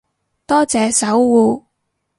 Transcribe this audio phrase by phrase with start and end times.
[0.47, 1.65] 多謝守護